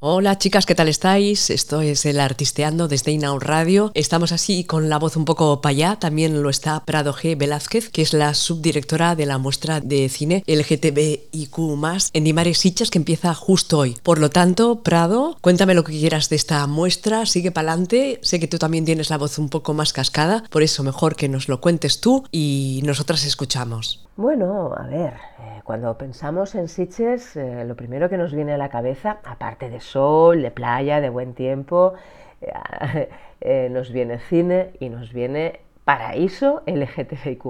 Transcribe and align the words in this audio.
Hola 0.00 0.38
chicas, 0.38 0.64
¿qué 0.64 0.76
tal 0.76 0.86
estáis? 0.86 1.50
Esto 1.50 1.80
es 1.80 2.06
el 2.06 2.20
Artisteando 2.20 2.86
desde 2.86 3.10
Inaun 3.10 3.40
Radio. 3.40 3.90
Estamos 3.94 4.30
así 4.30 4.62
con 4.62 4.88
la 4.88 4.96
voz 4.96 5.16
un 5.16 5.24
poco 5.24 5.60
para 5.60 5.72
allá. 5.72 5.96
También 5.96 6.40
lo 6.40 6.50
está 6.50 6.84
Prado 6.84 7.12
G. 7.12 7.36
Velázquez, 7.36 7.90
que 7.90 8.02
es 8.02 8.12
la 8.12 8.32
subdirectora 8.34 9.16
de 9.16 9.26
la 9.26 9.38
muestra 9.38 9.80
de 9.80 10.08
cine 10.08 10.44
LGTBIQ+, 10.46 12.12
en 12.12 12.22
Dimares 12.22 12.58
Sichas, 12.58 12.90
que 12.90 12.98
empieza 12.98 13.34
justo 13.34 13.78
hoy. 13.78 13.96
Por 14.04 14.20
lo 14.20 14.30
tanto, 14.30 14.84
Prado, 14.84 15.36
cuéntame 15.40 15.74
lo 15.74 15.82
que 15.82 15.90
quieras 15.90 16.28
de 16.28 16.36
esta 16.36 16.64
muestra, 16.68 17.26
sigue 17.26 17.50
para 17.50 17.72
adelante. 17.72 18.20
Sé 18.22 18.38
que 18.38 18.46
tú 18.46 18.58
también 18.58 18.84
tienes 18.84 19.10
la 19.10 19.18
voz 19.18 19.36
un 19.36 19.48
poco 19.48 19.74
más 19.74 19.92
cascada, 19.92 20.44
por 20.48 20.62
eso 20.62 20.84
mejor 20.84 21.16
que 21.16 21.28
nos 21.28 21.48
lo 21.48 21.60
cuentes 21.60 22.00
tú 22.00 22.22
y 22.30 22.82
nosotras 22.84 23.24
escuchamos. 23.24 24.06
Bueno, 24.18 24.74
a 24.76 24.84
ver, 24.88 25.14
eh, 25.38 25.60
cuando 25.62 25.96
pensamos 25.96 26.56
en 26.56 26.66
Sitges, 26.66 27.36
eh, 27.36 27.64
lo 27.64 27.76
primero 27.76 28.08
que 28.08 28.16
nos 28.16 28.34
viene 28.34 28.54
a 28.54 28.58
la 28.58 28.68
cabeza, 28.68 29.20
aparte 29.24 29.70
de 29.70 29.78
sol, 29.88 30.42
de 30.42 30.50
playa, 30.50 31.00
de 31.00 31.08
buen 31.08 31.34
tiempo, 31.34 31.94
eh, 33.40 33.68
nos 33.70 33.92
viene 33.92 34.18
cine 34.18 34.72
y 34.80 34.88
nos 34.88 35.12
viene 35.12 35.60
paraíso 35.84 36.62
LGTBIQ+. 36.66 37.44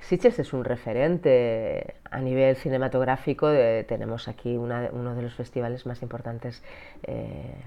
Sitges 0.00 0.38
es 0.38 0.52
un 0.52 0.64
referente 0.64 1.94
a 2.10 2.20
nivel 2.20 2.56
cinematográfico, 2.56 3.50
tenemos 3.86 4.28
aquí 4.28 4.56
uno 4.56 5.14
de 5.14 5.22
los 5.22 5.34
festivales 5.34 5.86
más 5.86 6.02
importantes 6.02 6.62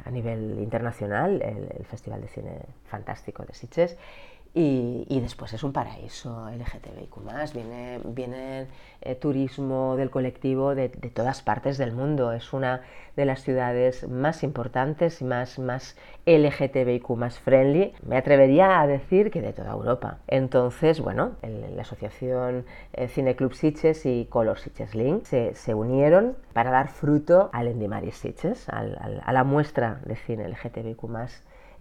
a 0.06 0.12
nivel 0.12 0.58
internacional, 0.60 1.42
el, 1.42 1.70
el 1.78 1.86
Festival 1.86 2.22
de 2.22 2.28
Cine 2.28 2.60
Fantástico 2.90 3.44
de 3.44 3.54
Sitges, 3.54 3.98
y, 4.54 5.20
después 5.22 5.54
es 5.54 5.64
un 5.64 5.72
paraíso 5.72 6.50
LGTBIQ+, 6.50 7.54
viene, 7.54 8.00
viene 8.04 8.68
eh, 9.00 9.16
turismo 9.16 9.96
del 9.96 10.10
colectivo 10.10 10.76
de, 10.76 10.90
todas 10.90 11.42
partes 11.42 11.78
del 11.78 11.94
mundo, 11.94 12.34
es 12.34 12.52
una 12.52 12.82
de 13.16 13.24
las 13.24 13.44
ciudades 13.44 14.10
más 14.10 14.44
importantes 14.44 15.22
y 15.22 15.26
más, 15.26 15.58
más 15.58 15.96
LGTBIQ 16.26 17.08
friendly, 17.44 17.94
me 18.06 18.18
atrevería 18.18 18.82
a 18.82 18.88
decir 18.88 19.32
que 19.32 19.42
de 19.42 19.54
toda 19.54 19.72
Europa. 19.72 20.18
Entonces, 20.28 21.00
bueno, 21.00 21.32
la 21.42 21.84
asociación 21.84 22.66
eh, 22.92 23.08
Cine 23.08 23.38
Club 23.38 23.54
Sitges 23.54 24.06
y 24.06 24.26
Color 24.26 24.60
Sitges 24.60 24.96
Link 24.96 25.24
se, 25.24 25.56
se, 25.56 25.74
unieron 25.74 26.36
para 26.52 26.72
dar 26.72 26.90
fruto 26.90 27.50
al 27.54 27.70
Endimari 27.70 28.12
Sitges, 28.12 28.68
a 28.68 29.32
la 29.32 29.44
muestra 29.46 30.02
de 30.06 30.18
cine 30.18 30.50
LGTBIQ 30.50 31.04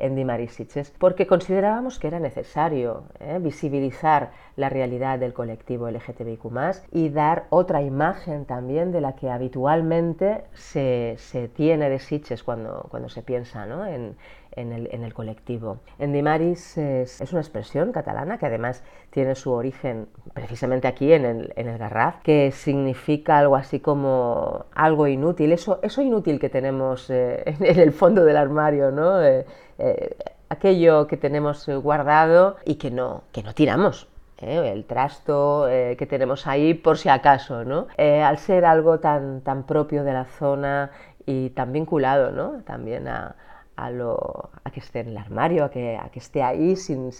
en 0.01 0.17
Dimarisiches, 0.17 0.91
porque 0.99 1.27
considerábamos 1.27 1.99
que 1.99 2.09
era 2.09 2.21
necesario 2.21 3.05
eh, 3.21 3.39
visibilizar 3.41 4.33
la 4.57 4.69
realidad 4.69 5.19
del 5.19 5.33
colectivo 5.33 5.89
LGTBIQ 5.89 6.45
y 6.93 7.09
dar 7.11 7.47
otra 7.51 7.83
imagen 7.83 8.45
también 8.45 8.93
de 8.93 9.01
la 9.01 9.15
que 9.15 9.31
habitualmente 9.31 10.45
se, 10.53 11.15
se 11.19 11.49
tiene 11.49 11.89
de 11.89 11.99
Sitges 11.99 12.43
cuando, 12.43 12.87
cuando 12.91 13.09
se 13.09 13.23
piensa 13.23 13.67
¿no? 13.67 13.87
en, 13.87 14.17
en 14.53 14.73
el, 14.73 14.89
en 14.93 15.05
el, 15.05 15.15
colectivo. 15.15 15.79
Endimaris 15.99 16.79
es, 16.79 17.21
es, 17.21 17.33
una 17.33 17.41
expresión 17.41 17.93
catalana 17.93 18.39
que 18.39 18.47
además 18.47 18.83
tiene 19.11 19.35
su 19.35 19.53
origen 19.53 20.09
precisamente 20.35 20.89
aquí 20.89 21.13
en 21.13 21.25
el, 21.25 21.53
en 21.57 21.69
el, 21.69 21.79
Garraf, 21.79 22.23
que 22.23 22.51
significa 22.53 23.39
algo 23.39 23.57
así 23.57 23.81
como 23.81 24.67
algo 24.75 25.07
inútil, 25.07 25.53
eso, 25.53 25.79
eso 25.83 26.03
inútil 26.03 26.39
que 26.41 26.49
tenemos 26.49 27.11
eh, 27.11 27.43
en 27.61 27.79
el 27.79 27.93
fondo 27.93 28.25
del 28.25 28.37
armario, 28.37 28.91
¿no? 28.91 29.23
Eh, 29.23 29.47
eh, 29.79 30.17
aquello 30.49 31.07
que 31.07 31.17
tenemos 31.17 31.69
guardado 31.69 32.57
y 32.65 32.75
que 32.75 32.91
no, 32.91 33.23
que 33.33 33.43
no 33.43 33.55
tiramos. 33.55 34.09
¿eh? 34.41 34.73
el 34.73 34.85
trasto 34.85 35.69
eh, 35.69 35.97
que 35.99 36.07
tenemos 36.07 36.47
ahí 36.47 36.75
por 36.75 36.99
si 36.99 37.09
acaso, 37.09 37.65
¿no? 37.65 37.87
al 37.99 38.39
ser 38.39 38.65
algo 38.65 38.99
tan, 39.01 39.43
tan 39.43 39.65
propio 39.65 40.05
de 40.05 40.13
la 40.13 40.25
zona 40.25 40.91
y 41.27 41.51
tan 41.51 41.73
vinculado 41.73 42.31
¿no? 42.33 42.63
también 42.65 43.07
a, 43.09 43.37
a, 43.81 43.91
lo, 43.91 44.51
a, 44.65 44.71
que 44.71 44.81
esté 44.81 45.01
en 45.01 45.09
el 45.09 45.17
armario, 45.17 45.65
a 45.65 45.71
que, 45.71 45.97
a 45.97 46.11
esté 46.15 46.43
ahí, 46.43 46.77
sin, 46.77 47.11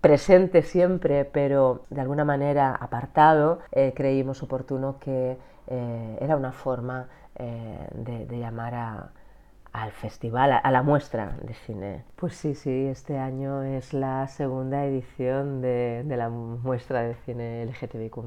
presente 0.00 0.62
siempre, 0.62 1.24
pero 1.24 1.84
de 1.90 2.00
alguna 2.00 2.24
manera 2.24 2.74
apartado, 2.74 3.60
creímos 3.94 4.42
oportuno 4.42 4.98
que 4.98 5.36
era 6.20 6.36
una 6.36 6.52
forma 6.52 7.08
de, 7.36 8.26
de, 8.26 8.38
llamar 8.38 8.74
a, 8.74 9.10
al 9.72 9.92
festival, 9.92 10.60
a 10.62 10.70
la 10.70 10.82
muestra 10.82 11.36
de 11.42 11.54
cine. 11.54 12.04
Pues 12.16 12.34
sí, 12.34 12.54
sí, 12.54 12.86
este 12.86 13.18
año 13.18 13.62
es 13.62 13.92
la 13.92 14.26
segunda 14.28 14.84
edición 14.84 15.60
de, 15.60 16.04
la 16.08 16.28
muestra 16.28 17.02
de 17.02 17.14
cine 17.14 17.64
LGTBIQ 17.66 18.18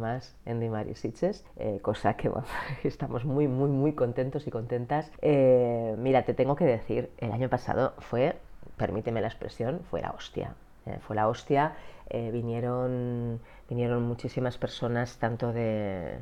en 0.45 0.59
Dimari 0.59 0.95
Sitges, 0.95 1.45
eh, 1.57 1.79
cosa 1.81 2.15
que 2.15 2.31
estamos 2.83 3.25
muy, 3.25 3.47
muy, 3.47 3.69
muy 3.69 3.93
contentos 3.93 4.47
y 4.47 4.51
contentas. 4.51 5.11
Eh, 5.21 5.95
mira, 5.97 6.23
te 6.23 6.33
tengo 6.33 6.55
que 6.55 6.65
decir, 6.65 7.11
el 7.17 7.31
año 7.31 7.49
pasado 7.49 7.93
fue, 7.99 8.35
permíteme 8.77 9.21
la 9.21 9.27
expresión, 9.27 9.81
fue 9.89 10.01
la 10.01 10.11
hostia. 10.11 10.55
Eh, 10.85 10.97
fue 11.01 11.15
la 11.15 11.27
hostia, 11.27 11.73
vinieron, 12.11 13.39
vinieron 13.69 14.03
muchísimas 14.03 14.57
personas, 14.57 15.17
tanto 15.17 15.53
de 15.53 16.19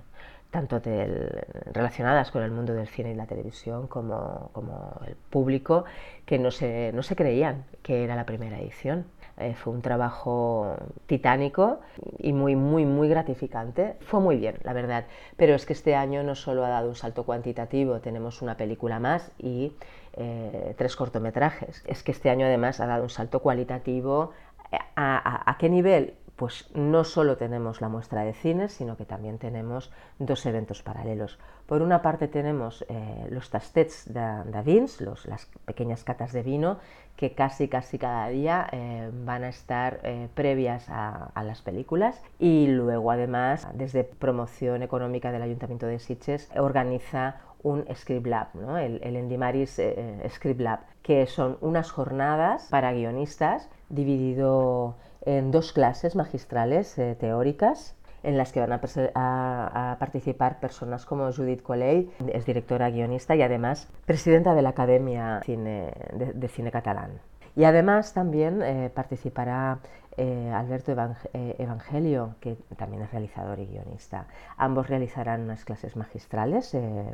tanto 0.51 0.79
del, 0.79 1.45
relacionadas 1.73 2.31
con 2.31 2.41
el 2.43 2.51
mundo 2.51 2.73
del 2.73 2.87
cine 2.87 3.11
y 3.11 3.15
la 3.15 3.27
televisión 3.27 3.87
como, 3.87 4.49
como 4.53 4.99
el 5.07 5.15
público, 5.15 5.85
que 6.25 6.39
no 6.39 6.51
se, 6.51 6.91
no 6.93 7.03
se, 7.03 7.15
creían 7.15 7.65
que 7.83 8.03
era 8.03 8.15
la 8.15 8.25
primera 8.25 8.59
edición. 8.59 9.05
Eh, 9.37 9.53
fue 9.55 9.73
un 9.73 9.81
trabajo 9.81 10.75
titánico 11.05 11.79
y 12.17 12.33
muy, 12.33 12.55
muy, 12.55 12.85
muy 12.85 13.07
gratificante. 13.07 13.95
Fue 14.01 14.19
muy 14.19 14.35
bien, 14.37 14.55
la 14.63 14.73
verdad. 14.73 15.05
Pero 15.37 15.55
es 15.55 15.65
que 15.65 15.73
este 15.73 15.95
año 15.95 16.23
no 16.23 16.35
solo 16.35 16.66
ha 16.66 16.69
dado 16.69 16.89
un 16.89 16.95
salto 16.95 17.23
cuantitativo, 17.23 17.99
tenemos 18.01 18.41
una 18.41 18.57
película 18.57 18.99
más 18.99 19.31
y 19.37 19.73
eh, 20.13 20.73
tres 20.77 20.95
cortometrajes. 20.95 21.83
Es 21.87 22.03
que 22.03 22.11
este 22.11 22.29
año 22.29 22.45
además 22.47 22.79
ha 22.79 22.87
dado 22.87 23.03
un 23.03 23.09
salto 23.09 23.39
cualitativo. 23.41 24.31
¿A, 24.71 24.81
a, 24.95 25.51
a 25.51 25.57
qué 25.57 25.69
nivel? 25.69 26.13
Pues 26.39 26.69
no 26.73 27.03
solo 27.03 27.35
tenemos 27.35 27.81
la 27.81 27.89
muestra 27.89 28.23
de 28.23 28.33
cines, 28.33 28.72
sino 28.72 28.95
que 28.95 29.03
también 29.03 29.39
tenemos 29.39 29.91
dos 30.19 30.45
eventos 30.45 30.81
paralelos. 30.81 31.38
Por 31.66 31.81
una 31.81 32.01
parte 32.01 32.29
tenemos 32.29 32.85
eh, 32.88 33.27
los 33.29 33.50
tastets 33.50 34.05
de, 34.13 34.22
de 34.22 35.07
las 35.25 35.47
pequeñas 35.66 36.05
catas 36.05 36.31
de 36.31 36.41
vino, 36.41 36.78
que 37.17 37.33
casi 37.33 37.67
casi 37.67 37.99
cada 37.99 38.29
día 38.29 38.69
eh, 38.72 39.11
van 39.25 39.44
a 39.44 39.49
estar 39.49 39.99
eh, 40.03 40.29
previas 40.33 40.85
a, 40.88 41.29
las 41.44 41.61
películas 41.61 42.22
y 42.39 42.67
luego 42.67 43.11
además 43.11 43.67
desde 43.73 44.05
promoción 44.05 44.81
económica 44.81 45.33
del 45.33 45.41
Ayuntamiento 45.41 45.88
de 45.88 45.99
Sitges 45.99 46.49
organiza 46.55 47.41
un 47.63 47.83
Script 47.94 48.28
Lab, 48.28 48.47
el, 48.78 49.01
el 49.03 49.17
Endimaris 49.17 49.81
Script 50.29 50.61
Lab, 50.61 50.79
que 51.03 51.28
son 51.28 51.57
unas 51.59 51.91
jornadas 51.91 52.67
para 52.69 52.94
guionistas 52.94 53.69
dividido 53.89 54.95
en 55.25 55.52
dos 55.52 55.74
clases 55.74 56.16
magistrales 56.16 56.97
eh, 56.97 57.16
teóricas 57.19 57.96
en 58.22 58.38
las 58.38 58.52
que 58.52 58.59
van 58.59 58.74
a, 58.74 58.81
a, 59.16 59.91
a, 59.91 59.97
participar 59.97 60.59
personas 60.59 61.06
como 61.06 61.31
Judith 61.31 61.62
Colell, 61.62 62.12
es 62.34 62.46
directora 62.46 62.90
guionista 62.90 63.35
y 63.35 63.41
además 63.41 63.88
presidenta 64.06 64.53
de 64.53 64.62
la 64.62 64.69
Academia 64.69 65.40
Cine, 65.46 65.94
de, 66.13 66.34
de 66.34 66.47
Cine 66.50 66.69
Catalán. 66.69 67.22
Y 67.56 67.63
además 67.63 68.13
también 68.13 68.62
eh, 68.62 68.91
participará 68.94 69.79
eh, 70.22 70.52
Alberto 70.53 70.91
eh, 71.34 71.56
Evangelio, 71.59 72.35
que 72.41 72.58
también 72.75 73.03
es 73.03 73.12
realizador 73.12 73.58
y 73.59 73.68
guionista. 73.68 74.28
Ambos 74.58 74.90
realizarán 74.90 75.44
unas 75.44 75.63
clases 75.63 75.96
magistrales 75.96 76.74
eh, 76.74 77.06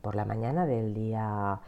por 0.00 0.14
la 0.14 0.24
mañana 0.24 0.64
del 0.64 0.94
día 0.94 1.58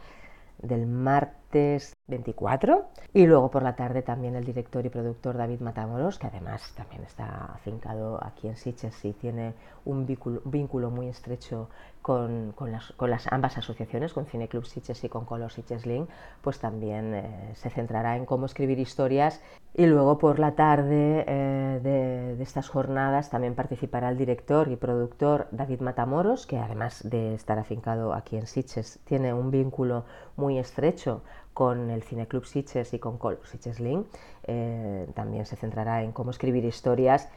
del 0.61 0.87
martes 0.87 1.97
24 2.09 2.89
y 3.13 3.25
luego 3.25 3.49
por 3.49 3.63
la 3.63 3.75
tarde 3.75 4.01
también 4.01 4.35
el 4.35 4.45
director 4.45 4.85
y 4.85 4.89
productor 4.89 5.37
David 5.37 5.61
Matamoros, 5.61 6.19
que 6.19 6.27
además 6.27 6.73
también 6.75 7.03
está 7.03 7.45
afincado 7.53 8.19
aquí 8.23 8.47
en 8.47 8.55
Sitges 8.55 9.05
y 9.05 9.13
tiene 9.13 9.53
un 9.85 10.05
vínculo, 10.05 10.41
vínculo 10.45 10.89
muy 10.89 11.07
estrecho 11.07 11.69
con, 12.01 12.53
con, 12.53 12.71
las, 12.71 12.91
con, 12.93 13.09
las, 13.09 13.31
ambas 13.31 13.57
asociaciones, 13.57 14.13
con 14.13 14.25
Cineclub 14.25 14.65
Sitges 14.65 15.03
y 15.03 15.09
con 15.09 15.25
Color 15.25 15.51
Sitges 15.51 15.85
Link, 15.85 16.09
pues 16.41 16.59
también 16.59 17.13
eh, 17.13 17.51
se 17.55 17.69
centrará 17.69 18.15
en 18.15 18.25
cómo 18.25 18.45
escribir 18.45 18.79
historias. 18.79 19.41
Y 19.75 19.85
luego 19.85 20.17
por 20.17 20.39
la 20.39 20.55
tarde 20.55 21.23
eh, 21.27 21.79
de, 21.83 22.35
de, 22.35 22.43
estas 22.43 22.69
jornadas 22.69 23.29
también 23.29 23.53
participará 23.53 24.09
el 24.09 24.17
director 24.17 24.71
y 24.71 24.75
productor 24.75 25.47
David 25.51 25.81
Matamoros, 25.81 26.47
que 26.47 26.57
además 26.57 27.07
de 27.07 27.35
estar 27.35 27.59
afincado 27.59 28.13
aquí 28.13 28.37
en 28.37 28.47
Sitges, 28.47 28.99
tiene 29.05 29.33
un 29.33 29.51
vínculo 29.51 30.05
muy 30.35 30.57
estrecho 30.57 31.21
con 31.59 31.89
el 31.89 32.03
Cineclub 32.03 32.45
Sitges 32.45 32.93
y 32.93 32.99
con 32.99 33.17
Color 33.17 33.45
Sitges 33.45 33.81
Link. 33.81 34.07
Eh, 34.47 35.05
también 35.13 35.45
se 35.45 35.57
centrará 35.57 36.03
en 36.03 36.13
cómo 36.13 36.31
escribir 36.31 36.63
historias 36.63 37.27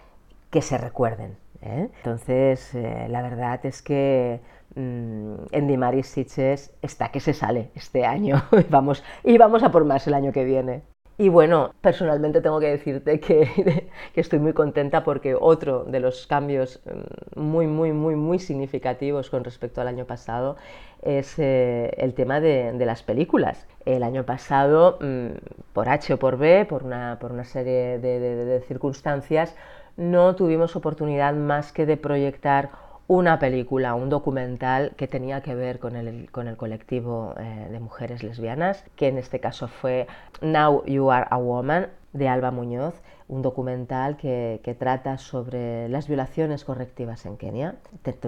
que 0.48 0.62
se 0.62 0.78
recuerden. 0.78 1.36
¿eh? 1.60 1.88
Entonces, 1.96 2.72
eh, 2.76 3.08
la 3.08 3.20
verdad 3.20 3.58
es 3.66 3.82
que 3.82 4.38
mmm, 4.76 5.34
en 5.50 5.66
Dimaris 5.66 6.06
Sitges 6.06 6.70
está 6.82 7.08
que 7.08 7.18
se 7.18 7.34
sale 7.34 7.70
este 7.74 8.06
año 8.06 8.40
vamos, 8.70 9.02
y 9.24 9.38
vamos 9.38 9.64
a 9.64 9.72
por 9.72 9.84
más 9.84 10.06
el 10.06 10.14
año 10.14 10.30
que 10.30 10.44
viene. 10.44 10.91
Y 11.18 11.28
bueno, 11.28 11.74
personalmente 11.80 12.40
tengo 12.40 12.58
que 12.58 12.68
decirte 12.68 13.20
que, 13.20 13.90
que, 14.14 14.20
estoy 14.20 14.38
muy 14.38 14.52
contenta 14.52 15.04
porque 15.04 15.34
otro 15.38 15.84
de 15.84 16.00
los 16.00 16.26
cambios 16.26 16.80
mm, 16.84 17.40
muy, 17.40 17.66
muy, 17.66 17.92
muy, 17.92 18.16
muy 18.16 18.38
significativos 18.38 19.30
con 19.30 19.44
respecto 19.44 19.80
al 19.80 19.88
año 19.88 20.06
pasado 20.06 20.56
es 21.02 21.38
eh, 21.38 21.92
el 21.98 22.14
tema 22.14 22.40
de, 22.40 22.72
las 22.86 23.02
películas. 23.02 23.66
El 23.84 24.02
año 24.02 24.24
pasado, 24.24 24.98
mm, 25.00 25.72
por 25.72 25.88
H 25.88 26.14
o 26.14 26.18
por 26.18 26.38
B, 26.38 26.64
por 26.64 26.84
una, 26.84 27.18
por 27.20 27.32
una 27.32 27.44
serie 27.44 27.98
de 27.98 28.64
circunstancias, 28.66 29.54
no 29.96 30.34
tuvimos 30.36 30.76
oportunidad 30.76 31.34
más 31.34 31.72
que 31.72 31.86
de 31.86 31.96
proyectar 31.96 32.70
una 33.12 33.38
película, 33.38 33.94
un 33.94 34.08
documental 34.08 34.94
que 34.96 35.06
tenía 35.06 35.42
que 35.42 35.54
ver 35.54 35.78
con 35.78 35.96
el, 35.96 36.30
con 36.30 36.48
el 36.48 36.56
colectivo 36.56 37.34
eh, 37.38 37.68
de 37.70 37.78
mujeres 37.78 38.22
lesbianas, 38.22 38.86
que 38.96 39.08
en 39.08 39.18
este 39.18 39.38
caso 39.38 39.68
fue 39.68 40.06
Now 40.40 40.82
You 40.86 41.10
Are 41.10 41.26
a 41.28 41.36
Woman 41.36 41.88
de 42.14 42.28
Alba 42.30 42.50
Muñoz, 42.50 42.94
un 43.28 43.42
documental 43.42 44.16
que, 44.16 44.60
que 44.64 44.74
trata 44.74 45.18
sobre 45.18 45.90
las 45.90 46.08
violaciones 46.08 46.64
correctivas 46.64 47.26
en 47.26 47.36
Kenia. 47.36 47.74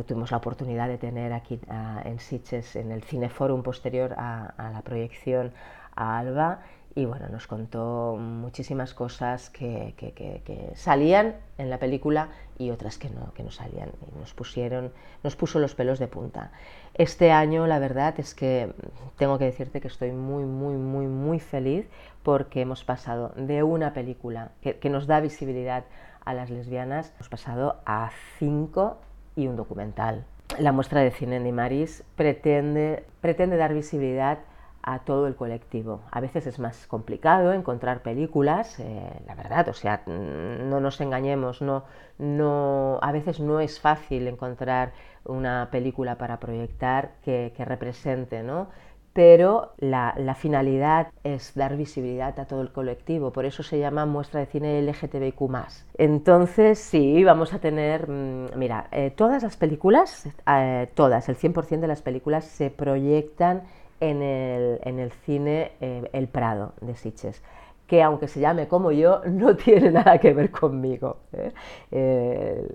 Tuvimos 0.07 0.31
la 0.31 0.37
oportunidad 0.37 0.89
de 0.89 0.99
tener 0.99 1.33
aquí 1.33 1.59
en 2.05 2.19
Sitges, 2.19 2.77
en 2.77 2.93
el 2.93 3.03
Cineforum 3.05 3.63
posterior 3.63 4.15
a, 4.19 4.53
a 4.59 4.71
la 4.71 4.83
proyección, 4.83 5.53
a 5.97 6.19
Alba 6.19 6.61
y 6.97 7.07
bueno, 7.07 7.27
nos 7.29 7.49
contó 7.49 8.17
muchísimas 8.17 8.95
cosas 8.95 9.51
que, 9.51 9.95
que, 9.97 10.71
salían 10.77 11.35
en 11.59 11.69
la 11.69 11.79
película 11.79 12.29
y 12.57 12.71
otras 12.71 12.99
que 12.99 13.11
no, 13.11 13.33
que 13.35 13.43
no 13.43 13.51
salían 13.51 13.91
y 14.07 14.19
nos 14.19 14.33
pusieron, 14.33 14.93
nos 15.25 15.35
puso 15.35 15.59
los 15.59 15.75
pelos 15.75 15.99
de 15.99 16.07
punta. 16.07 16.53
Este 16.95 17.33
año 17.33 17.67
la 17.67 17.81
verdad 17.81 18.15
es 18.19 18.35
que 18.35 18.73
tengo 19.19 19.39
que 19.39 19.47
decirte 19.47 19.81
que 19.81 19.89
estoy 19.89 20.13
muy, 20.13 20.45
muy, 20.45 20.77
muy, 20.77 21.07
muy 21.07 21.41
feliz 21.41 21.89
porque 22.23 22.61
hemos 22.61 22.85
pasado 22.85 23.33
de 23.35 23.65
una 23.65 23.93
película 23.93 24.53
que, 24.63 24.89
nos 24.89 25.09
da 25.09 25.21
visibilidad 25.21 25.85
a 26.25 26.33
las 26.33 26.49
lesbianas, 26.49 27.13
hemos 27.17 27.29
pasado 27.29 27.81
a 27.87 28.13
cinco 28.39 28.99
y 29.35 29.49
un 29.49 29.57
documental. 29.57 30.25
La 30.61 30.71
muestra 30.71 31.01
de 31.01 31.11
cine 31.11 31.37
en 31.37 31.55
Maris 31.55 32.05
pretende, 32.15 33.05
pretende 33.21 33.57
dar 33.57 33.75
visibilidad 33.75 34.39
a 34.87 35.01
todo 35.01 35.27
el 35.27 35.35
colectivo. 35.35 36.03
A 36.11 36.21
veces 36.21 36.47
es 36.47 36.59
más 36.59 36.87
complicado 36.87 37.53
encontrar 37.53 38.03
películas, 38.03 38.79
eh, 38.81 39.23
la 39.27 39.35
verdad, 39.35 39.69
o 39.69 39.73
sea, 39.73 40.03
mm, 40.07 40.69
no 40.69 40.81
nos 40.81 41.01
engañemos, 41.01 41.63
no, 41.63 41.85
no, 42.19 42.99
a 43.01 43.11
veces 43.13 43.41
no 43.41 43.61
es 43.61 43.81
fácil 43.81 44.29
encontrar 44.29 44.93
una 45.25 45.69
película 45.71 46.17
para 46.19 46.39
proyectar 46.39 47.13
que, 47.25 47.53
represente, 47.59 48.43
¿no? 48.43 48.69
pero 49.15 49.75
la, 49.79 50.35
finalidad 50.37 51.13
es 51.23 51.55
dar 51.55 51.77
visibilidad 51.77 52.39
a 52.41 52.47
todo 52.47 52.63
el 52.63 52.73
colectivo, 52.73 53.33
por 53.33 53.45
eso 53.45 53.63
se 53.63 53.79
llama 53.79 54.07
muestra 54.07 54.41
de 54.41 54.47
cine 54.47 54.83
LGTBIQ. 54.83 55.41
Entonces, 55.97 56.81
sí, 56.81 57.23
vamos 57.23 57.55
a 57.55 57.61
tener, 57.61 58.11
mm, 58.11 58.57
mira, 58.57 58.89
eh, 58.91 59.13
todas 59.17 59.45
las 59.45 59.57
películas, 59.57 60.29
eh, 60.49 60.91
todas, 60.95 61.29
el 61.29 61.37
100% 61.37 61.83
de 61.83 61.89
las 61.89 62.03
películas 62.03 62.45
se 62.45 62.71
proyectan 62.71 63.63
en 64.01 64.23
el, 64.23 64.81
en 64.83 64.99
el 64.99 65.13
cine 65.13 65.73
eh, 65.81 66.09
El 66.13 66.29
Prado 66.29 66.75
de 66.81 66.95
Sitges 66.95 67.43
que 67.87 68.03
aunque 68.03 68.29
se 68.29 68.41
llame 68.41 68.67
como 68.67 68.93
yo, 68.93 69.21
no 69.27 69.57
tiene 69.57 69.91
nada 69.91 70.19
que 70.19 70.33
ver 70.33 70.51
conmigo. 70.51 71.19
¿eh? 71.35 71.53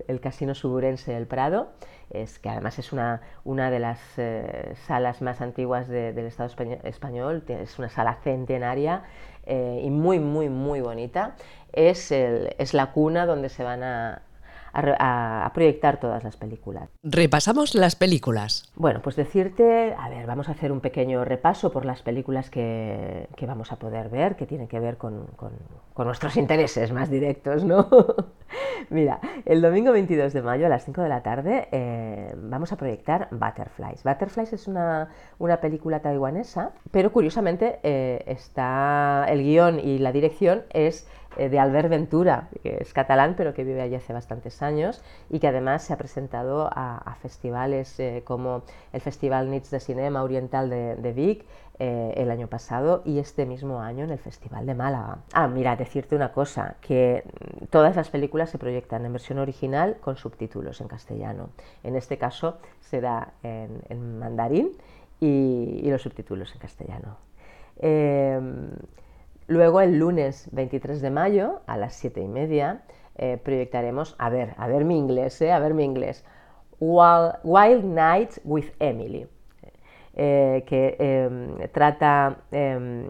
el, 0.08 0.20
Casino 0.20 0.54
Suburense 0.54 1.18
El 1.18 1.26
Prado, 1.26 1.70
es, 2.12 2.38
que 2.38 2.50
además 2.50 2.78
es 2.78 2.94
una, 2.94 3.22
una 3.44 3.72
de 3.72 3.80
las 3.80 4.00
eh, 4.18 4.76
salas 4.86 5.24
más 5.24 5.42
antiguas 5.42 5.88
del 5.88 6.20
Estado 6.20 6.52
español, 6.84 7.44
es 7.48 7.80
una 7.80 7.90
sala 7.90 8.20
centenaria 8.24 9.04
y 9.48 9.90
muy, 9.90 10.20
muy, 10.20 10.48
muy 10.48 10.80
bonita. 10.82 11.36
Es, 11.74 12.12
el, 12.12 12.54
es 12.60 12.76
la 12.76 12.92
cuna 12.92 13.26
donde 13.26 13.50
se 13.50 13.64
van 13.64 13.82
a, 13.82 14.22
a, 14.74 15.52
proyectar 15.54 16.00
todas 16.00 16.24
las 16.24 16.38
películas. 16.38 16.90
Repasamos 17.04 17.76
las 17.76 17.96
películas. 17.96 18.72
Bueno, 18.76 19.02
pues 19.02 19.16
decirte, 19.16 19.96
a 19.98 20.10
ver, 20.10 20.26
vamos 20.26 20.50
a 20.50 20.54
hacer 20.54 20.72
un 20.72 20.80
pequeño 20.80 21.26
repaso 21.26 21.72
por 21.72 21.86
las 21.86 22.02
películas 22.02 22.50
que, 22.50 23.28
que 23.36 23.46
vamos 23.46 23.72
a 23.72 23.78
poder 23.78 24.10
ver, 24.10 24.36
que 24.36 24.46
tienen 24.46 24.68
que 24.68 24.80
ver 24.80 24.98
con, 24.98 25.26
con, 25.36 25.52
con 25.94 26.06
nuestros 26.08 26.38
intereses 26.38 26.92
más 26.92 27.10
directos, 27.10 27.64
¿no? 27.64 27.90
Mira, 28.90 29.20
el 29.46 29.62
domingo 29.62 29.92
22 29.92 30.34
de 30.34 30.42
mayo 30.42 30.66
a 30.66 30.70
las 30.70 30.86
5 30.86 31.02
de 31.02 31.10
la 31.10 31.22
tarde 31.22 31.68
eh, 31.72 32.34
vamos 32.38 32.72
a 32.72 32.78
proyectar 32.78 33.28
Butterflies. 33.32 34.04
Butterflies 34.04 34.54
es 34.54 34.68
una, 34.68 35.10
una 35.38 35.62
película 35.62 36.02
taiwanesa, 36.02 36.72
pero 36.92 37.12
curiosamente 37.12 37.80
eh, 37.84 38.24
está 38.28 39.26
el 39.30 39.44
guion 39.44 39.80
y 39.80 40.00
la 40.00 40.12
dirección 40.12 40.64
es 40.72 41.08
de 41.48 41.60
Albert 41.60 41.90
Ventura, 41.90 42.50
que 42.62 42.80
es 42.82 42.92
catalán 42.92 43.36
pero 43.38 43.54
que 43.54 43.64
vive 43.64 43.82
allí 43.82 43.96
hace 43.96 44.12
bastantes 44.12 44.62
años 44.62 45.02
y 45.30 45.40
que 45.40 45.48
además 45.48 45.84
se 45.84 45.94
ha 45.94 45.98
presentado 45.98 46.70
a, 46.72 47.16
festivales 47.22 48.02
como 48.24 48.64
el 48.92 49.02
Festival 49.02 49.50
Nits 49.50 49.72
de 49.72 49.80
Cinema 49.80 50.24
Oriental 50.24 50.70
de, 50.70 51.14
Vic, 51.14 51.46
eh, 51.80 52.14
el 52.18 52.30
año 52.32 52.48
pasado 52.48 53.02
y 53.06 53.20
este 53.20 53.46
mismo 53.46 53.82
año 53.82 54.04
en 54.04 54.10
el 54.10 54.20
Festival 54.20 54.66
de 54.66 54.74
Málaga. 54.76 55.20
Ah, 55.34 55.48
mira, 55.48 55.76
decirte 55.76 56.16
una 56.16 56.32
cosa, 56.34 56.76
que 56.82 57.24
todas 57.70 57.96
las 57.96 58.10
películas 58.10 58.50
se 58.50 58.58
proyectan 58.58 59.06
en 59.06 59.14
versión 59.14 59.40
original 59.40 59.98
con 60.02 60.18
subtítulos 60.18 60.82
en 60.82 60.88
castellano. 60.90 61.50
En 61.84 61.96
este 61.96 62.18
caso 62.18 62.58
será 62.82 63.34
en, 63.44 63.82
en 63.88 64.20
mandarín 64.20 64.72
y, 65.20 65.90
los 65.90 66.02
subtítulos 66.02 66.54
en 66.54 66.60
castellano. 66.60 67.18
Eh, 67.78 68.40
luego 69.50 69.82
el 69.82 69.98
lunes 69.98 70.48
23 70.54 71.02
de 71.02 71.10
mayo 71.10 71.62
a 71.68 71.76
las 71.76 71.96
7 71.96 72.22
y 72.22 72.28
media 72.28 72.84
eh, 73.16 73.38
proyectaremos, 73.44 74.16
a 74.18 74.30
ver, 74.30 74.54
a 74.58 74.68
ver 74.68 74.86
mi 74.86 74.98
inglés, 74.98 75.42
eh, 75.42 75.52
a 75.52 75.60
ver 75.60 75.74
mi 75.74 75.84
inglés, 75.84 76.24
Wild, 76.80 77.34
Wild 77.44 77.84
Night 77.84 78.38
with 78.46 78.68
Emily. 78.80 79.28
Eh, 80.16 80.64
que 80.68 80.98
em, 81.00 81.68
trata 81.72 82.38
em, 82.52 83.10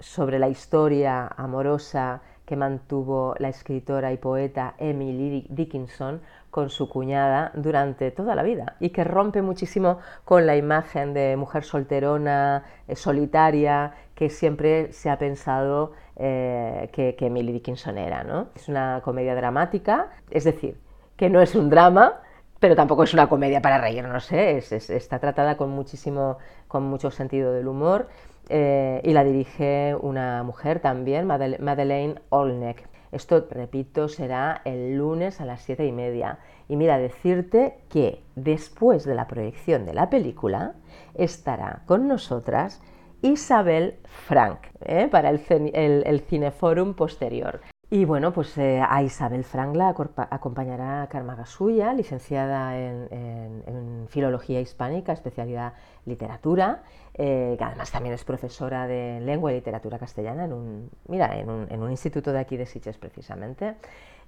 sobre 0.00 0.38
la 0.38 0.48
historia 0.48 1.28
amorosa 1.36 2.20
que 2.44 2.56
mantuvo 2.56 3.34
la 3.38 3.48
escritora 3.48 4.12
y 4.12 4.16
poeta 4.16 4.74
Emily 4.78 5.46
Dickinson 5.50 6.20
con 6.50 6.70
su 6.70 6.88
cuñada 6.88 7.52
durante 7.54 8.10
toda 8.10 8.34
la 8.34 8.42
vida 8.42 8.76
y 8.80 8.90
que 8.90 9.04
rompe 9.04 9.42
muchísimo 9.42 9.98
con 10.24 10.46
la 10.46 10.56
imagen 10.56 11.14
de 11.14 11.36
mujer 11.36 11.64
solterona, 11.64 12.64
eh, 12.86 12.96
solitaria, 12.96 13.92
que 14.14 14.30
siempre 14.30 14.92
se 14.92 15.10
ha 15.10 15.18
pensado 15.18 15.92
eh, 16.16 16.88
que, 16.92 17.14
que, 17.16 17.26
Emily 17.26 17.52
Dickinson 17.52 17.98
era. 17.98 18.24
¿no? 18.24 18.48
Es 18.54 18.68
una 18.68 19.00
comedia 19.04 19.34
dramática, 19.34 20.08
es 20.30 20.44
decir, 20.44 20.80
que 21.16 21.30
no 21.30 21.40
es 21.40 21.54
un 21.54 21.70
drama, 21.70 22.20
pero 22.60 22.74
tampoco 22.74 23.04
es 23.04 23.14
una 23.14 23.28
comedia 23.28 23.62
para 23.62 23.78
reírnos, 23.78 24.30
¿eh? 24.32 24.58
está 24.58 25.18
tratada 25.18 25.56
con, 25.56 25.70
muchísimo, 25.70 26.38
con 26.66 26.84
mucho 26.84 27.10
sentido 27.10 27.52
del 27.52 27.68
humor 27.68 28.08
eh, 28.48 29.00
y 29.04 29.12
la 29.12 29.24
dirige 29.24 29.94
una 30.00 30.42
mujer 30.42 30.80
también, 30.80 31.26
Madeleine 31.26 32.16
Olneck. 32.30 32.87
Esto, 33.12 33.46
repito, 33.50 34.08
será 34.08 34.60
el 34.64 34.96
lunes 34.96 35.40
a 35.40 35.46
las 35.46 35.62
siete 35.62 35.86
y 35.86 35.92
media. 35.92 36.38
Y 36.68 36.76
mira, 36.76 36.98
decirte 36.98 37.78
que 37.88 38.22
después 38.36 39.04
de 39.04 39.14
la 39.14 39.26
proyección 39.26 39.86
de 39.86 39.94
la 39.94 40.10
película 40.10 40.74
estará 41.14 41.82
con 41.86 42.06
nosotras 42.08 42.82
Isabel 43.22 43.98
Frank 44.04 44.60
¿eh? 44.80 45.08
para 45.10 45.30
el, 45.30 46.20
Cineforum 46.28 46.94
posterior. 46.94 47.60
Y 47.90 48.04
bueno, 48.04 48.34
pues 48.34 48.58
eh, 48.58 48.82
a 48.86 49.02
Isabel 49.02 49.44
Frank 49.44 49.74
la 49.74 49.88
acompañará 50.30 51.08
Karma 51.10 51.34
Gasuya, 51.34 51.94
licenciada 51.94 52.78
en, 52.78 54.06
Filología 54.08 54.60
Hispánica, 54.60 55.12
especialidad 55.12 55.72
Literatura, 56.04 56.82
eh, 57.14 57.54
que 57.58 57.64
además 57.64 57.90
también 57.90 58.14
es 58.14 58.24
profesora 58.24 58.86
de 58.86 59.20
Lengua 59.20 59.52
y 59.52 59.56
Literatura 59.56 59.98
Castellana 59.98 60.44
en 60.44 60.52
un, 60.52 60.90
mira, 61.08 61.38
en 61.38 61.48
un, 61.48 61.90
instituto 61.90 62.32
de 62.32 62.40
aquí 62.40 62.58
de 62.58 62.66
Sitges 62.66 62.98
precisamente 62.98 63.76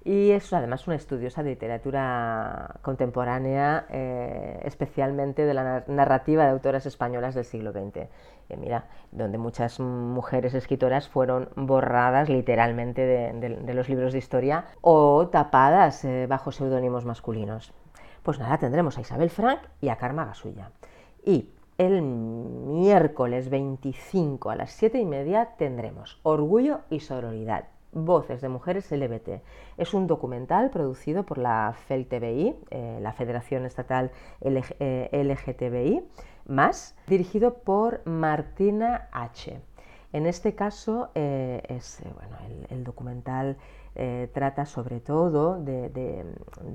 y 0.03 0.31
es 0.31 0.51
además 0.51 0.87
una 0.87 0.95
estudiosa 0.95 1.43
de 1.43 1.51
literatura 1.51 2.77
contemporánea, 2.81 3.85
eh, 3.89 4.59
especialmente 4.63 5.45
de 5.45 5.53
la 5.53 5.83
narrativa 5.87 6.43
de 6.43 6.49
autoras 6.49 6.85
españolas 6.85 7.35
del 7.35 7.45
siglo 7.45 7.71
XX. 7.71 8.07
mira, 8.57 8.85
donde 9.11 9.37
muchas 9.37 9.79
mujeres 9.79 10.53
escritoras 10.53 11.07
fueron 11.07 11.49
borradas 11.55 12.29
literalmente 12.29 13.05
de, 13.05 13.73
los 13.73 13.89
libros 13.89 14.11
de 14.11 14.19
historia 14.19 14.65
o 14.81 15.27
tapadas 15.27 16.03
eh, 16.03 16.25
bajo 16.27 16.51
seudónimos 16.51 17.05
masculinos. 17.05 17.73
Pues 18.23 18.39
nada, 18.39 18.57
tendremos 18.57 18.97
a 18.97 19.01
Isabel 19.01 19.29
Frank 19.29 19.59
y 19.81 19.89
a 19.89 19.97
Karma 19.97 20.25
Gasulla. 20.25 20.71
Y 21.23 21.49
el 21.77 22.01
miércoles 22.01 23.49
25 23.49 24.49
a 24.49 24.55
las 24.55 24.71
7 24.71 24.99
y 24.99 25.05
media 25.05 25.53
tendremos 25.57 26.19
Orgullo 26.23 26.81
y 26.89 26.99
Sororidad 26.99 27.70
Voces 27.91 28.41
de 28.41 28.49
Mujeres 28.49 28.91
LBT. 28.91 29.41
Es 29.77 29.93
un 29.93 30.07
documental 30.07 30.69
producido 30.69 31.23
por 31.23 31.37
la 31.37 31.73
FELTBI, 31.87 32.55
eh, 32.69 32.99
la 33.01 33.13
Federación 33.13 33.65
Estatal 33.65 34.11
LGTBI, 34.41 36.03
más, 36.47 36.95
dirigido 37.07 37.55
por 37.55 38.05
Martina 38.05 39.09
H. 39.11 39.59
En 40.13 40.25
este 40.25 40.55
caso, 40.55 41.09
eh, 41.15 41.61
el, 42.69 42.83
documental 42.83 43.57
trata 44.33 44.65
sobre 44.65 44.99
todo 44.99 45.59
de, 45.61 46.25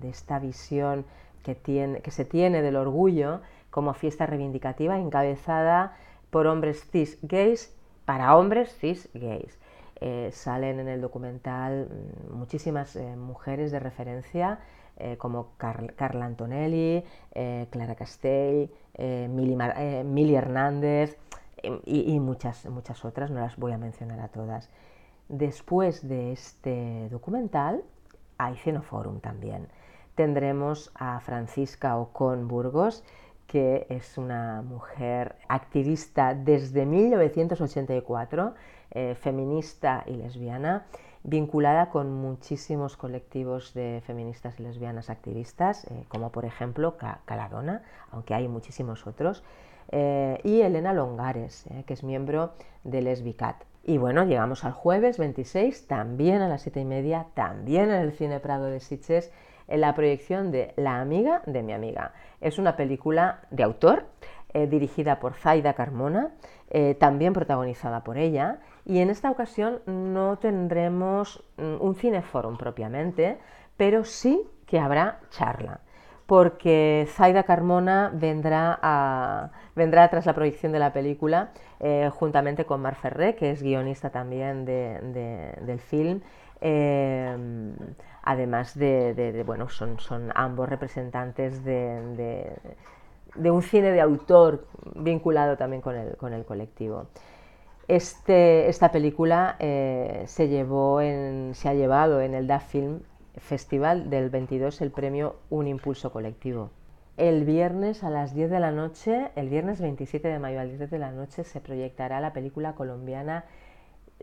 esta 0.05 0.39
visión 0.39 1.05
que, 1.43 1.57
que 1.57 2.11
se 2.11 2.25
tiene 2.25 2.63
del 2.63 2.77
orgullo 2.77 3.41
como 3.71 3.93
fiesta 3.93 4.25
reivindicativa 4.25 4.99
encabezada 4.99 5.97
por 6.31 6.47
hombres 6.47 6.89
cis 6.91 7.19
gays 7.21 7.77
para 8.07 8.37
hombres 8.37 8.75
cis 8.81 9.11
gays. 9.13 9.59
Eh, 10.01 10.31
salen 10.33 10.79
en 10.79 10.89
el 10.89 11.01
documental 11.01 11.89
mm, 11.89 12.35
muchísimas 12.35 12.97
eh, 12.97 13.17
mujeres 13.17 13.73
de 13.73 13.81
referencia 13.81 14.59
eh, 14.99 15.17
como 15.17 15.53
Carla 15.57 16.25
Antonelli, 16.25 17.05
Clara 17.71 17.95
Castell, 17.97 18.71
Mili, 19.29 20.35
Hernández 20.35 21.19
y, 21.85 22.15
y, 22.15 22.21
muchas, 22.21 22.65
muchas 22.67 23.05
otras, 23.05 23.31
no 23.31 23.41
las 23.41 23.57
voy 23.57 23.73
a 23.73 23.79
mencionar 23.79 24.21
a 24.21 24.29
todas. 24.29 24.71
Después 25.29 26.07
de 26.09 26.33
este 26.33 27.09
documental 27.11 27.83
hay 28.39 28.57
Cenoforum 28.57 29.21
también. 29.21 29.69
Tendremos 30.15 30.93
a 30.95 31.21
Francisca 31.21 31.99
Ocon 31.99 32.49
Burgos, 32.49 33.05
que 33.47 33.87
es 33.91 34.17
una 34.17 34.63
mujer 34.63 35.37
activista 35.49 36.35
desde 36.35 36.87
1984, 36.87 38.55
eh, 38.99 39.15
feminista 39.15 40.05
y 40.07 40.15
lesbiana, 40.15 40.87
vinculada 41.23 41.91
con 41.91 42.15
muchísimos 42.15 42.97
colectivos 42.97 43.75
de 43.75 44.03
feministas 44.07 44.59
y 44.59 44.63
lesbianas 44.63 45.11
activistas, 45.11 45.85
eh, 45.85 46.07
como 46.09 46.33
por 46.33 46.47
ejemplo 46.47 46.97
Caladona, 47.27 47.83
aunque 48.11 48.33
hay 48.33 48.49
muchísimos 48.49 49.07
otros, 49.07 49.45
eh, 49.91 50.41
y 50.45 50.63
Elena 50.63 50.95
Longares, 50.95 51.67
que 51.85 51.93
es 51.93 52.03
miembro 52.05 52.55
de 52.85 53.03
Lesbicat. 53.03 53.65
Y 53.85 53.99
bueno, 53.99 54.25
llegamos 54.25 54.65
al 54.65 54.73
jueves 54.73 55.19
26, 55.19 55.87
también 55.89 56.41
a 56.41 56.49
las 56.49 56.63
7 56.63 56.81
y 56.81 56.87
media, 56.87 57.27
también 57.35 57.91
en 57.91 58.01
el 58.01 58.13
Cine 58.13 58.41
Prado 58.41 58.65
de 58.65 58.81
Sitges, 58.81 59.31
en 59.69 59.83
la 59.83 59.95
proyección 59.95 60.51
de 60.51 60.73
La 60.77 61.03
amiga 61.03 61.43
de 61.45 61.63
mi 61.63 61.75
amiga. 61.75 62.15
Es 62.41 62.59
una 62.59 62.77
película 62.77 63.41
de 63.51 63.63
autor, 63.63 64.07
dirigida 64.55 65.21
por 65.21 65.35
Zaida 65.35 65.75
Carmona, 65.75 66.31
también 66.99 67.35
protagonizada 67.35 68.03
por 68.05 68.17
ella, 68.17 68.61
y 68.87 69.01
en 69.01 69.11
esta 69.11 69.31
ocasión 69.31 69.81
no 69.87 70.39
tendremos 70.39 71.45
mm, 71.59 71.77
un 71.81 71.95
cineforum 71.95 72.57
propiamente, 72.57 73.39
pero 73.77 74.05
sí 74.05 74.41
que 74.67 74.79
habrá 74.79 75.21
charla 75.31 75.81
porque 76.27 77.07
Zaida 77.09 77.45
Carmona 77.45 78.11
vendrá, 78.13 79.51
vendrá 79.77 80.09
tras 80.09 80.27
la 80.27 80.35
proyección 80.35 80.73
de 80.73 80.81
la 80.81 80.93
película 80.93 81.51
eh, 81.79 82.11
juntamente 82.13 82.65
con 82.65 82.83
Mar 82.83 82.97
Ferré, 82.97 83.37
que 83.37 83.53
es 83.53 83.63
guionista 83.63 84.11
también 84.11 84.65
del 84.65 85.81
film, 85.81 86.21
además 88.23 88.77
de, 88.77 89.43
bueno, 89.47 89.69
son, 89.69 90.01
son, 90.01 90.33
ambos 90.35 90.69
representantes 90.69 91.65
de, 91.65 92.51
un 93.45 93.63
cine 93.63 93.93
de 93.93 94.01
autor 94.01 94.67
vinculado 94.97 95.57
también 95.57 95.81
con 95.81 95.95
el, 95.95 96.17
con 96.17 96.33
el 96.33 96.45
colectivo. 96.45 97.07
Este, 97.89 98.69
esta 98.69 98.91
película 98.91 99.57
eh, 99.61 100.25
se, 100.27 100.49
llevó 100.49 101.01
se 101.01 101.69
ha 101.69 101.75
llevado 101.75 102.21
en 102.21 102.35
el 102.35 102.49
DAF 102.49 102.67
Film 102.71 103.01
Festival 103.37 104.11
del 104.11 104.29
22 104.29 104.81
el 104.81 104.91
premio 104.91 105.37
Un 105.51 105.69
Impulso 105.69 106.11
Colectivo. 106.11 106.71
El 107.17 107.45
viernes 107.45 108.03
a 108.03 108.11
las 108.11 108.35
10 108.35 108.51
de 108.51 108.61
la 108.61 108.73
noche, 108.73 109.31
el 109.37 109.49
viernes 109.49 109.81
27 109.81 110.27
de 110.27 110.39
mayo 110.39 110.61
a 110.61 110.65
las 110.65 110.79
10 110.79 110.91
de 110.91 110.99
la 110.99 111.13
noche, 111.13 111.45
se 111.45 111.61
proyectará 111.61 112.21
la 112.21 112.33
película 112.33 112.75
colombiana 112.75 113.45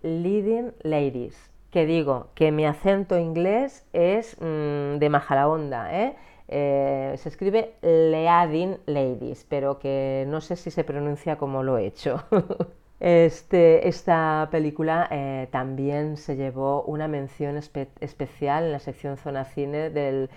Leading 0.01 0.74
Ladies, 0.82 1.51
que 1.72 1.86
digo 1.86 2.27
que 2.36 2.51
mi 2.51 2.65
acento 2.65 3.17
inglés 3.17 3.86
es 3.93 4.36
mm, 4.41 4.98
de 4.98 5.10
Majalaonda, 5.10 6.01
¿eh? 6.01 6.15
¿eh? 6.50 7.13
se 7.17 7.29
escribe 7.29 7.75
Leading 7.82 8.77
Ladies, 8.88 9.46
pero 9.48 9.79
que 9.79 10.25
no 10.27 10.41
sé 10.41 10.58
si 10.58 10.70
se 10.70 10.84
pronuncia 10.84 11.38
como 11.38 11.63
lo 11.63 11.77
he 11.77 11.88
hecho. 11.88 12.24
Este, 13.03 13.89
esta 13.89 14.48
película 14.50 15.10
eh, 15.12 15.50
también 15.51 16.15
se 16.15 16.38
llevó 16.38 16.83
una 16.83 17.10
mención 17.10 17.57
especial 17.57 18.63
en 18.63 18.72
la 18.72 18.79
sección 18.79 19.17
Zona 19.17 19.43
Cine 19.43 19.89
del, 19.89 20.29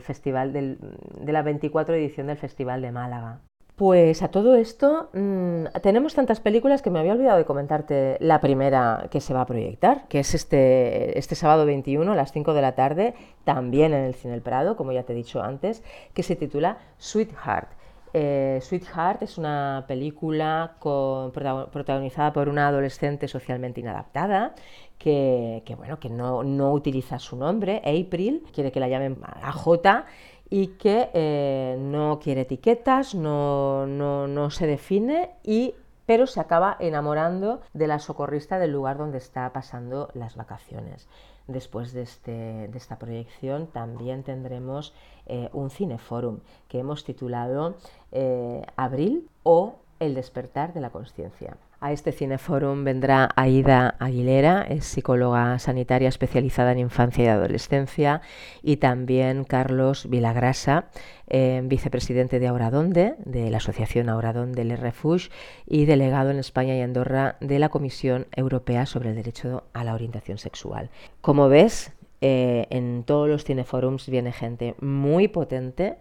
festival 0.00 0.52
de 0.52 1.32
la 1.32 1.42
24 1.42 1.96
edición 1.96 2.28
del 2.28 2.36
Festival 2.36 2.82
de 2.82 2.92
Málaga. 2.92 3.40
Pues 3.74 4.22
a 4.22 4.28
todo 4.28 4.54
esto 4.54 5.10
mm, 5.12 5.64
tenemos 5.82 6.14
tantas 6.14 6.38
películas 6.38 6.82
que 6.82 6.90
me 6.90 7.00
había 7.00 7.14
olvidado 7.14 7.38
de 7.38 7.44
comentarte 7.44 8.16
la 8.20 8.40
primera 8.40 9.08
que 9.10 9.20
se 9.20 9.34
va 9.34 9.40
a 9.40 9.46
proyectar, 9.46 10.06
que 10.06 10.20
es 10.20 10.34
este, 10.34 11.18
este 11.18 11.34
sábado 11.34 11.66
21 11.66 12.12
a 12.12 12.14
las 12.14 12.30
5 12.30 12.54
de 12.54 12.62
la 12.62 12.76
tarde, 12.76 13.14
también 13.42 13.92
en 13.92 14.04
el 14.04 14.14
Cine 14.14 14.34
El 14.34 14.42
Prado, 14.42 14.76
como 14.76 14.92
ya 14.92 15.02
te 15.02 15.14
he 15.14 15.16
dicho 15.16 15.42
antes, 15.42 15.82
que 16.14 16.22
se 16.22 16.36
titula 16.36 16.78
Sweetheart. 16.98 17.77
Eh, 18.12 18.58
Sweetheart 18.62 19.22
es 19.22 19.38
una 19.38 19.84
película 19.86 20.76
protagonizada 20.80 22.32
por 22.32 22.48
una 22.48 22.68
adolescente 22.68 23.28
socialmente 23.28 23.80
inadaptada 23.80 24.54
que, 24.98 25.62
bueno, 25.76 25.98
que 26.00 26.10
no, 26.10 26.42
no, 26.42 26.72
utiliza 26.72 27.18
su 27.18 27.36
nombre, 27.36 27.78
April, 27.78 28.44
quiere 28.52 28.72
que 28.72 28.80
la 28.80 28.88
llamen 28.88 29.16
AJ 29.22 30.04
y 30.50 30.68
que 30.78 31.10
eh, 31.12 31.76
no 31.78 32.18
quiere 32.18 32.42
etiquetas, 32.42 33.14
no, 33.14 33.86
no, 33.86 34.50
se 34.50 34.66
define 34.66 35.30
y 35.44 35.74
pero 36.06 36.26
se 36.26 36.40
acaba 36.40 36.76
enamorando 36.80 37.60
de 37.74 37.86
la 37.86 37.98
socorrista 37.98 38.58
del 38.58 38.72
lugar 38.72 38.96
donde 38.96 39.18
está 39.18 39.52
pasando 39.52 40.08
las 40.14 40.36
vacaciones. 40.36 41.06
Después 41.48 41.94
de, 41.94 42.02
este, 42.02 42.68
de 42.68 42.76
esta 42.76 42.98
proyección 42.98 43.68
también 43.68 44.22
tendremos 44.22 44.94
eh, 45.24 45.48
un 45.54 45.70
cineforum 45.70 46.40
que 46.68 46.78
hemos 46.78 47.04
titulado 47.04 47.76
eh, 48.12 48.62
Abril 48.76 49.30
o 49.44 49.76
El 50.00 50.14
despertar 50.14 50.72
de 50.74 50.80
la 50.80 50.90
conciencia. 50.90 51.56
A 51.80 51.92
este 51.92 52.12
cineforum 52.12 52.84
vendrá 52.84 53.30
Aida 53.36 53.96
Aguilera, 53.98 54.62
es 54.62 54.84
psicóloga 54.84 55.58
sanitaria 55.58 56.08
especializada 56.08 56.72
en 56.72 56.78
infancia 56.78 57.24
y 57.24 57.28
adolescencia, 57.28 58.20
y 58.62 58.78
también 58.78 59.44
Carlos 59.44 60.08
Vilagrasa, 60.08 60.86
eh, 61.28 61.60
vicepresidente 61.64 62.38
de 62.38 62.46
Auradonde, 62.46 63.14
de 63.24 63.50
la 63.50 63.58
Asociación 63.58 64.08
Auradonde 64.08 64.64
Le 64.64 64.76
Refuge, 64.76 65.30
y 65.66 65.84
delegado 65.84 66.30
en 66.30 66.38
España 66.38 66.76
y 66.76 66.80
Andorra 66.80 67.36
de 67.40 67.58
la 67.58 67.68
Comisión 67.68 68.26
Europea 68.34 68.86
sobre 68.86 69.10
el 69.10 69.16
Derecho 69.16 69.64
a 69.72 69.84
la 69.84 69.94
Orientación 69.94 70.38
Sexual. 70.38 70.90
Como 71.20 71.48
ves, 71.48 71.92
eh, 72.20 72.66
en 72.70 73.04
todos 73.04 73.28
los 73.28 73.44
cineforums 73.44 74.08
viene 74.08 74.32
gente 74.32 74.74
muy 74.80 75.28
potente 75.28 75.98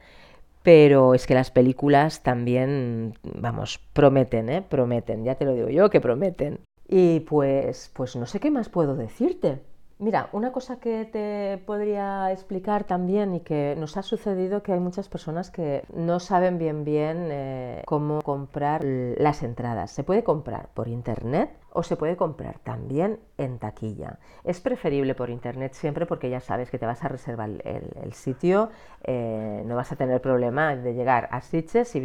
pero 0.68 1.14
es 1.14 1.26
que 1.28 1.34
las 1.34 1.50
películas 1.50 2.24
también, 2.24 3.14
vamos, 3.24 3.80
prometen, 3.94 4.50
¿eh? 4.50 4.62
Prometen, 4.62 5.24
ya 5.24 5.36
te 5.36 5.46
lo 5.46 5.54
digo 5.54 5.70
yo 5.70 5.90
que 5.90 6.02
prometen. 6.02 6.60
Y 6.86 7.22
pues, 7.22 7.90
pues 7.96 8.18
no 8.18 8.26
sé 8.26 8.42
qué 8.42 8.52
más 8.52 8.68
puedo 8.68 8.98
decirte. 8.98 9.62
Mira, 9.98 10.28
una 10.34 10.52
cosa 10.52 10.78
que 10.82 11.06
te 11.06 11.58
podría 11.66 12.34
explicar 12.34 12.84
también 12.84 13.34
y 13.34 13.40
que 13.40 13.76
nos 13.80 13.96
ha 13.96 14.04
sucedido 14.04 14.62
que 14.62 14.74
hay 14.74 14.82
muchas 14.82 15.08
personas 15.08 15.52
que 15.52 15.84
no 15.96 16.20
saben 16.20 16.58
bien 16.58 16.84
bien 16.84 17.30
eh, 17.32 17.84
cómo 17.86 18.22
comprar 18.22 18.84
las 18.84 19.44
entradas. 19.44 19.92
Se 19.92 20.04
puede 20.04 20.26
comprar 20.26 20.68
por 20.74 20.90
internet 20.90 21.50
o 21.78 21.84
se 21.84 21.96
puede 21.96 22.18
comprar 22.18 22.58
también 22.64 23.20
en 23.38 23.60
taquilla. 23.60 24.18
Es 24.44 24.60
preferible 24.62 25.14
por 25.14 25.30
internet 25.30 25.74
siempre 25.74 26.08
porque 26.08 26.28
ya 26.28 26.40
sabes 26.40 26.72
que 26.72 26.80
te 26.80 26.88
vas 26.88 27.04
a 27.04 27.08
reservar 27.08 27.52
el, 27.64 28.14
sitio, 28.14 28.72
eh, 29.04 29.62
no 29.64 29.76
vas 29.76 29.92
a 29.92 29.96
tener 29.96 30.20
problema 30.20 30.76
de 30.76 30.96
llegar 30.96 31.30
a 31.32 31.40
Sitges 31.42 31.88
si, 31.88 32.00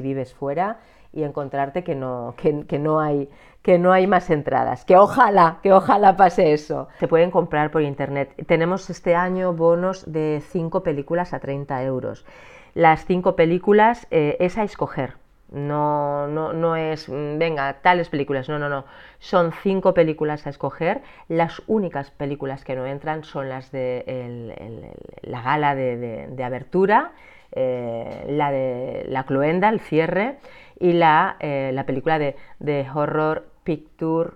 vives 0.00 0.32
fuera 0.32 0.78
y 1.12 1.24
encontrarte 1.24 1.84
que 1.84 1.94
no, 1.94 2.36
que, 2.38 2.78
no 2.78 3.00
hay, 3.00 3.28
que 3.60 3.78
no 3.78 3.92
hay 3.92 4.06
más 4.06 4.30
entradas. 4.30 4.86
Que 4.86 4.96
ojalá, 4.96 5.58
que 5.62 5.74
ojalá 5.74 6.16
pase 6.16 6.54
eso. 6.54 6.88
Se 6.98 7.06
pueden 7.06 7.30
comprar 7.30 7.70
por 7.70 7.82
internet. 7.82 8.32
Tenemos 8.46 8.88
este 8.88 9.14
año 9.14 9.52
bonos 9.52 10.10
de 10.10 10.42
5 10.48 10.82
películas 10.82 11.34
a 11.34 11.40
30 11.40 11.82
euros. 11.82 12.24
Las 12.72 13.04
5 13.04 13.36
películas 13.36 14.06
eh, 14.10 14.38
es 14.40 14.56
a 14.56 14.64
escoger. 14.64 15.16
No, 15.50 16.26
no, 16.28 16.52
no 16.52 16.76
es, 16.76 17.08
mm, 17.08 17.38
venga, 17.38 17.80
tales 17.80 18.10
películas, 18.10 18.48
no, 18.48 18.58
no, 18.58 18.68
no. 18.68 18.84
Son 19.18 19.52
cinco 19.62 19.94
películas 19.94 20.46
a 20.46 20.50
escoger. 20.50 21.02
Las 21.28 21.62
únicas 21.66 22.10
películas 22.10 22.64
que 22.64 22.76
no 22.76 22.84
entran 22.86 23.24
son 23.24 23.48
las 23.48 23.72
de 23.72 24.94
la 25.22 25.42
gala 25.42 25.74
de, 25.74 26.44
abertura, 26.44 27.12
eh, 27.52 28.26
la 28.28 28.50
de 28.50 29.06
la 29.08 29.24
cloenda, 29.24 29.70
el 29.70 29.80
cierre, 29.80 30.38
y 30.78 30.92
la, 30.92 31.36
eh, 31.40 31.70
la 31.72 31.86
película 31.86 32.18
de, 32.18 32.36
de, 32.58 32.86
Horror 32.92 33.48
Picture. 33.64 34.32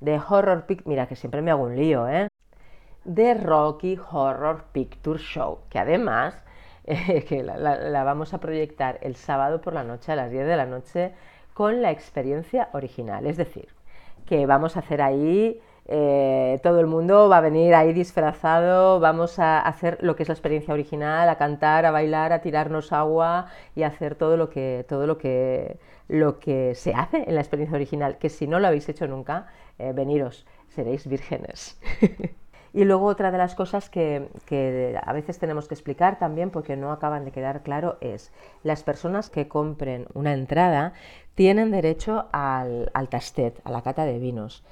De 0.00 0.18
Horror 0.18 0.64
Picture. 0.66 0.88
Mira, 0.88 1.06
que 1.06 1.16
siempre 1.16 1.42
me 1.42 1.50
hago 1.50 1.64
un 1.64 1.76
lío, 1.76 2.08
¿eh? 2.08 2.28
De 3.04 3.34
Rocky 3.34 3.98
Horror 4.10 4.64
Picture 4.72 5.18
Show, 5.18 5.60
que 5.70 5.78
además 5.78 6.42
que 7.28 7.42
la, 7.42 7.56
la, 7.58 8.04
vamos 8.04 8.34
a 8.34 8.38
proyectar 8.38 8.98
el 9.02 9.16
sábado 9.16 9.60
por 9.60 9.72
la 9.74 9.84
noche 9.84 10.12
a 10.12 10.16
las 10.16 10.30
10 10.30 10.46
de 10.46 10.56
la 10.56 10.66
noche 10.66 11.12
con 11.54 11.82
la 11.82 11.90
experiencia 11.90 12.68
original. 12.72 13.26
Es 13.26 13.36
decir, 13.36 13.68
que 14.26 14.46
vamos 14.46 14.76
a 14.76 14.80
hacer 14.80 15.02
ahí 15.02 15.60
eh, 15.90 16.60
todo 16.62 16.80
el 16.80 16.86
mundo 16.86 17.30
va 17.30 17.38
a 17.38 17.40
venir 17.40 17.74
ahí 17.74 17.94
disfrazado, 17.94 19.00
vamos 19.00 19.38
a 19.38 19.58
hacer 19.58 19.96
lo 20.02 20.16
que 20.16 20.22
es 20.22 20.28
la 20.28 20.34
experiencia 20.34 20.74
original, 20.74 21.26
a 21.30 21.38
cantar, 21.38 21.86
a 21.86 21.90
bailar, 21.90 22.34
a 22.34 22.42
tirarnos 22.42 22.92
agua 22.92 23.46
y 23.74 23.84
a 23.84 23.86
hacer 23.86 24.14
todo 24.14 24.36
lo 24.36 24.50
que, 24.50 24.84
todo 24.86 25.06
lo 25.06 25.16
que, 25.16 25.78
lo 26.08 26.40
que 26.40 26.74
se 26.74 26.92
hace 26.92 27.24
en 27.26 27.34
la 27.34 27.40
experiencia 27.40 27.76
original, 27.76 28.18
que 28.18 28.28
si 28.28 28.46
no 28.46 28.60
lo 28.60 28.66
habéis 28.66 28.86
hecho 28.90 29.06
nunca, 29.06 29.46
eh, 29.78 29.92
veniros, 29.94 30.46
seréis 30.68 31.06
vírgenes. 31.06 31.80
y 32.72 32.84
luego 32.84 33.06
otra 33.06 33.30
de 33.30 33.38
las 33.38 33.54
cosas 33.54 33.88
que, 33.90 34.28
a 35.02 35.12
veces 35.12 35.38
tenemos 35.38 35.68
que 35.68 35.74
explicar 35.74 36.18
también 36.18 36.50
porque 36.50 36.76
no 36.76 36.92
acaban 36.92 37.24
de 37.24 37.32
quedar 37.32 37.62
claro 37.62 37.98
es 38.00 38.32
las 38.62 38.82
personas 38.82 39.30
que 39.30 39.48
compren 39.48 40.06
una 40.14 40.32
entrada 40.32 40.92
tienen 41.34 41.70
derecho 41.70 42.26
al, 42.32 42.90
tastet, 43.10 43.60
a 43.64 43.70
la 43.70 43.82
cata 43.82 44.04
de 44.04 44.18
vinos. 44.18 44.64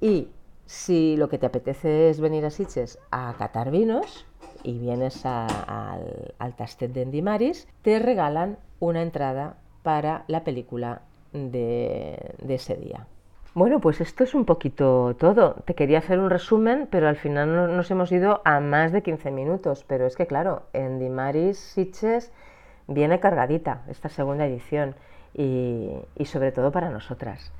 Y 0.00 0.28
si 0.64 1.16
lo 1.16 1.28
que 1.28 1.38
te 1.38 1.46
apetece 1.46 2.10
es 2.10 2.20
venir 2.20 2.44
a 2.44 2.50
Sitges 2.50 2.98
a 3.10 3.34
catar 3.38 3.70
vinos 3.70 4.26
y 4.62 4.78
vienes 4.78 5.24
al, 5.26 6.34
al 6.38 6.56
Tastet 6.56 6.92
de 6.92 7.02
Endimaris, 7.02 7.68
te 7.82 7.98
regalan 7.98 8.58
una 8.80 9.02
entrada 9.02 9.58
para 9.82 10.24
la 10.26 10.42
película 10.42 11.02
de, 11.32 12.34
ese 12.48 12.76
día. 12.76 13.06
Bueno, 13.56 13.80
pues 13.80 14.02
esto 14.02 14.22
es 14.22 14.34
un 14.34 14.44
poquito 14.44 15.16
todo. 15.18 15.54
Te 15.64 15.74
quería 15.74 15.98
hacer 15.98 16.18
un 16.18 16.28
resumen, 16.28 16.86
pero 16.90 17.08
al 17.08 17.16
final 17.16 17.74
nos 17.74 17.90
hemos 17.90 18.12
ido 18.12 18.42
a 18.44 18.60
más 18.60 18.92
de 18.92 19.02
15 19.02 19.30
minutos. 19.30 19.82
Pero 19.88 20.06
es 20.06 20.14
que, 20.14 20.26
claro, 20.26 20.64
en 20.74 20.98
Dimaris 20.98 21.56
Sitges 21.58 22.32
viene 22.86 23.18
cargadita 23.18 23.82
esta 23.88 24.10
segunda 24.10 24.44
edición 24.44 24.94
y 25.32 25.96
sobre 26.26 26.52
todo 26.52 26.70
para 26.70 26.90
nosotras. 26.90 27.50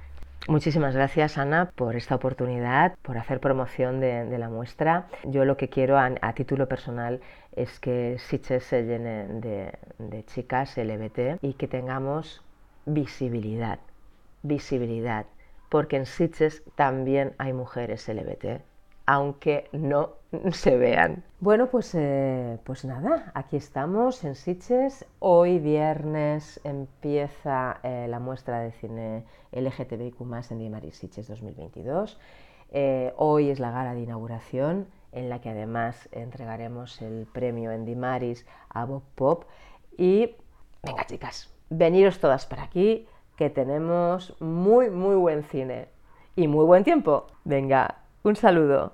Muchísimas 0.49 0.95
gracias 0.95 1.38
Ana 1.38 1.73
por 1.75 1.97
esta 1.97 2.15
oportunidad, 2.15 2.95
por 3.00 3.17
hacer 3.17 3.41
promoción 3.41 3.99
de, 3.99 4.38
la 4.38 4.50
muestra. 4.50 5.07
Yo 5.25 5.47
lo 5.47 5.57
que 5.57 5.71
quiero 5.71 5.99
a, 5.99 6.33
título 6.35 6.69
personal 6.69 7.21
es 7.53 7.81
que 7.81 8.19
Sitges 8.19 8.65
se 8.65 8.85
llene 8.85 9.26
de, 9.41 10.25
chicas 10.26 10.76
LBT 10.76 11.43
y 11.43 11.55
que 11.55 11.67
tengamos 11.67 12.43
visibilidad, 12.85 13.81
visibilidad, 14.43 15.25
porque 15.68 15.96
en 15.96 16.06
Sitges 16.06 16.62
también 16.75 17.35
hay 17.38 17.52
mujeres 17.52 18.08
LBT, 18.08 18.62
aunque 19.06 19.68
no 19.73 20.14
se 20.52 20.76
vean. 20.76 21.25
Bueno, 21.40 21.68
pues, 21.68 21.94
eh, 21.94 22.58
pues 22.64 22.85
nada, 22.85 23.30
aquí 23.35 23.56
estamos 23.56 24.25
en 24.25 24.35
Sitges. 24.35 25.04
Hoy 25.18 25.58
viernes 25.58 26.61
empieza 26.64 27.80
eh, 27.82 28.06
la 28.08 28.18
muestra 28.18 28.61
de 28.61 28.73
cine 28.73 29.25
LGTBIQ 29.52 30.20
en 30.50 30.58
Dimaris 30.58 30.96
Sitges 30.96 31.28
2022. 31.28 32.18
Eh, 32.70 33.12
hoy 33.16 33.50
es 33.50 33.61
la 33.61 33.70
gala 33.70 33.94
de 33.94 34.00
inauguración 34.00 34.88
en 35.12 35.28
la 35.28 35.40
que 35.40 35.50
además 35.50 36.08
entregaremos 36.12 37.00
el 37.00 37.26
premio 37.32 37.70
en 37.73 37.85
Dimaris 37.85 38.46
a 38.68 38.85
Bob 38.85 39.02
Pop. 39.14 39.44
Y 39.96 40.37
venga 40.82 41.06
chicas, 41.06 41.54
veniros 41.70 42.20
todas 42.20 42.44
para 42.46 42.64
aquí 42.64 43.06
que 43.37 43.50
tenemos 43.50 44.35
muy 44.40 44.90
muy 44.90 45.14
buen 45.14 45.43
cine 45.45 45.88
y 46.35 46.49
muy 46.49 46.64
buen 46.64 46.85
tiempo. 46.85 47.26
Venga, 47.45 48.02
un 48.23 48.37
saludo. 48.37 48.93